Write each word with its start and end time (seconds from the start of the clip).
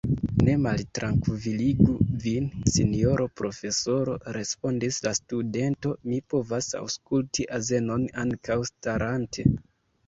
Ne 0.45 0.53
maltrankviligu 0.61 1.91
vin, 2.23 2.47
sinjoro 2.77 3.27
profesoro, 3.41 4.17
respondis 4.39 4.99
la 5.09 5.15
studento, 5.21 5.93
mi 6.11 6.21
povas 6.37 6.75
aŭskulti 6.83 7.49
azenon 7.61 8.11
ankaŭ 8.27 8.59
starante. 8.75 9.49